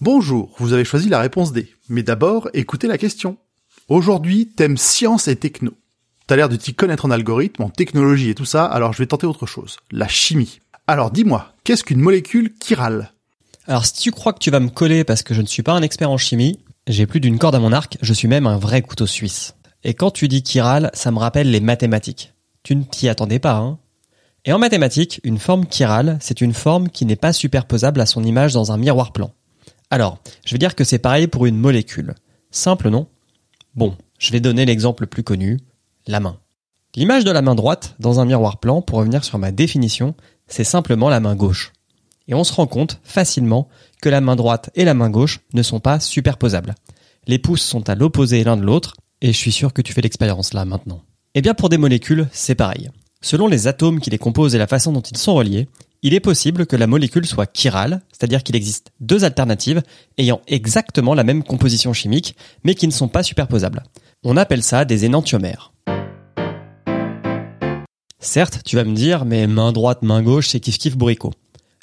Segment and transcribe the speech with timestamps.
[0.00, 1.74] Bonjour, vous avez choisi la réponse D.
[1.88, 3.36] Mais d'abord, écoutez la question.
[3.88, 5.72] Aujourd'hui, thème science et techno.
[6.28, 9.06] T'as l'air de t'y connaître en algorithme, en technologie et tout ça, alors je vais
[9.06, 9.78] tenter autre chose.
[9.90, 10.60] La chimie.
[10.86, 13.12] Alors dis-moi, qu'est-ce qu'une molécule chirale
[13.66, 15.72] Alors si tu crois que tu vas me coller parce que je ne suis pas
[15.72, 18.56] un expert en chimie, j'ai plus d'une corde à mon arc, je suis même un
[18.56, 19.56] vrai couteau suisse.
[19.82, 22.34] Et quand tu dis chiral, ça me rappelle les mathématiques.
[22.62, 23.80] Tu ne t'y attendais pas, hein?
[24.44, 28.22] Et en mathématiques, une forme chirale, c'est une forme qui n'est pas superposable à son
[28.22, 29.32] image dans un miroir plan.
[29.90, 32.14] Alors, je vais dire que c'est pareil pour une molécule.
[32.50, 33.06] Simple, non?
[33.74, 35.58] Bon, je vais donner l'exemple le plus connu,
[36.06, 36.38] la main.
[36.94, 40.14] L'image de la main droite dans un miroir plan, pour revenir sur ma définition,
[40.46, 41.72] c'est simplement la main gauche.
[42.26, 43.68] Et on se rend compte facilement
[44.02, 46.74] que la main droite et la main gauche ne sont pas superposables.
[47.26, 50.00] Les pouces sont à l'opposé l'un de l'autre, et je suis sûr que tu fais
[50.02, 51.02] l'expérience là maintenant.
[51.34, 52.90] Eh bien pour des molécules, c'est pareil.
[53.20, 55.68] Selon les atomes qui les composent et la façon dont ils sont reliés,
[56.02, 59.82] il est possible que la molécule soit chirale, c'est-à-dire qu'il existe deux alternatives
[60.16, 63.82] ayant exactement la même composition chimique, mais qui ne sont pas superposables.
[64.22, 65.72] On appelle ça des énantiomères.
[68.20, 71.32] Certes, tu vas me dire, mais main droite, main gauche, c'est kiff kiff bourricot.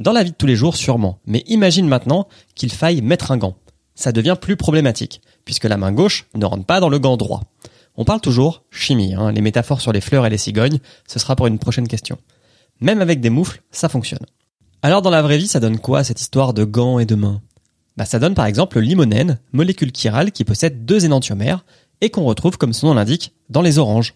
[0.00, 1.18] Dans la vie de tous les jours, sûrement.
[1.26, 3.56] Mais imagine maintenant qu'il faille mettre un gant.
[3.94, 7.42] Ça devient plus problématique, puisque la main gauche ne rentre pas dans le gant droit.
[7.96, 11.36] On parle toujours chimie, hein, les métaphores sur les fleurs et les cigognes, ce sera
[11.36, 12.18] pour une prochaine question.
[12.80, 14.24] Même avec des moufles, ça fonctionne.
[14.82, 17.42] Alors dans la vraie vie, ça donne quoi cette histoire de gants et de mains?
[17.96, 21.64] Bah ça donne par exemple le limonène, molécule chirale qui possède deux énantiomères
[22.00, 24.14] et qu'on retrouve comme son nom l'indique dans les oranges.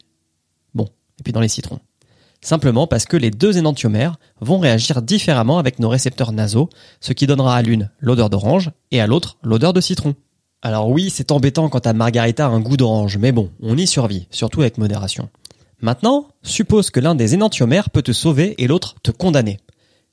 [0.75, 0.89] Bon,
[1.19, 1.81] et puis dans les citrons.
[2.41, 6.71] Simplement parce que les deux énantiomères vont réagir différemment avec nos récepteurs nasaux,
[7.01, 10.15] ce qui donnera à l'une l'odeur d'orange et à l'autre l'odeur de citron.
[10.63, 14.27] Alors oui, c'est embêtant quand ta margarita un goût d'orange, mais bon, on y survit,
[14.31, 15.29] surtout avec modération.
[15.85, 19.59] Maintenant, suppose que l'un des énantiomères peut te sauver et l'autre te condamner.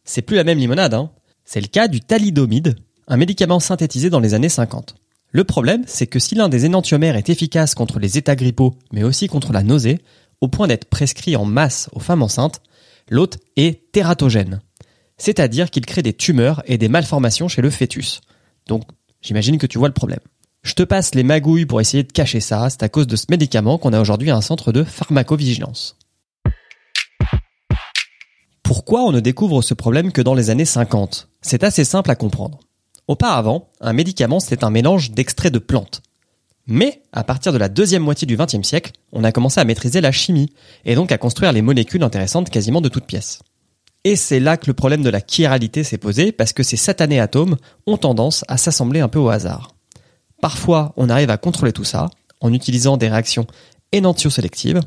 [0.03, 1.11] C'est plus la même limonade, hein.
[1.45, 2.75] C'est le cas du thalidomide,
[3.07, 4.95] un médicament synthétisé dans les années 50.
[5.31, 9.03] Le problème, c'est que si l'un des énantiomères est efficace contre les états grippaux, mais
[9.03, 10.01] aussi contre la nausée,
[10.41, 12.61] au point d'être prescrit en masse aux femmes enceintes,
[13.09, 14.59] l'autre est tératogène.
[15.17, 18.19] C'est-à-dire qu'il crée des tumeurs et des malformations chez le fœtus.
[18.67, 18.83] Donc,
[19.21, 20.19] j'imagine que tu vois le problème.
[20.63, 23.25] Je te passe les magouilles pour essayer de cacher ça, c'est à cause de ce
[23.29, 25.97] médicament qu'on a aujourd'hui un centre de pharmacovigilance.
[28.61, 32.15] Pourquoi on ne découvre ce problème que dans les années 50 C'est assez simple à
[32.15, 32.59] comprendre.
[33.07, 36.03] Auparavant, un médicament c'était un mélange d'extraits de plantes.
[36.67, 39.99] Mais, à partir de la deuxième moitié du XXe siècle, on a commencé à maîtriser
[39.99, 40.53] la chimie,
[40.85, 43.39] et donc à construire les molécules intéressantes quasiment de toutes pièces.
[44.03, 47.19] Et c'est là que le problème de la chiralité s'est posé, parce que ces satanés
[47.19, 47.57] atomes
[47.87, 49.75] ont tendance à s'assembler un peu au hasard.
[50.41, 52.09] Parfois, on arrive à contrôler tout ça,
[52.41, 53.47] en utilisant des réactions
[53.91, 54.81] énantiosélectives,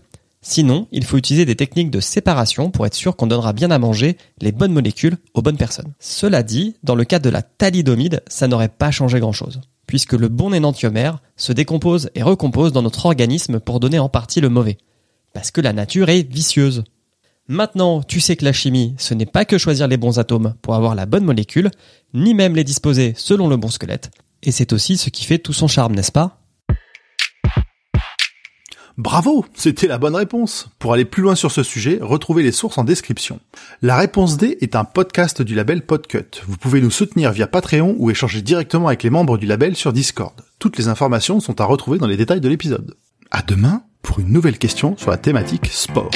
[0.46, 3.78] Sinon, il faut utiliser des techniques de séparation pour être sûr qu'on donnera bien à
[3.78, 5.94] manger les bonnes molécules aux bonnes personnes.
[5.98, 10.12] Cela dit, dans le cas de la thalidomide, ça n'aurait pas changé grand chose, puisque
[10.12, 14.50] le bon énantiomère se décompose et recompose dans notre organisme pour donner en partie le
[14.50, 14.76] mauvais.
[15.32, 16.84] Parce que la nature est vicieuse.
[17.48, 20.74] Maintenant, tu sais que la chimie, ce n'est pas que choisir les bons atomes pour
[20.74, 21.70] avoir la bonne molécule,
[22.12, 24.10] ni même les disposer selon le bon squelette.
[24.44, 26.38] Et c'est aussi ce qui fait tout son charme, n'est-ce pas?
[28.96, 30.68] Bravo, c'était la bonne réponse.
[30.78, 33.40] Pour aller plus loin sur ce sujet, retrouvez les sources en description.
[33.82, 36.42] La réponse D est un podcast du label Podcut.
[36.46, 39.92] Vous pouvez nous soutenir via Patreon ou échanger directement avec les membres du label sur
[39.92, 40.34] Discord.
[40.60, 42.94] Toutes les informations sont à retrouver dans les détails de l'épisode.
[43.32, 46.10] À demain pour une nouvelle question sur la thématique sport.